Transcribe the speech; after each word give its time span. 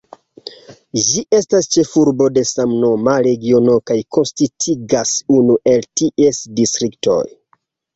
Ĝi 1.09 1.21
estas 1.39 1.69
ĉefurbo 1.75 2.31
de 2.39 2.45
samnoma 2.53 3.15
regiono 3.29 3.79
kaj 3.93 4.01
konsistigas 4.19 5.17
unu 5.41 5.63
el 5.77 5.91
ties 6.05 6.47
distriktoj. 6.63 7.25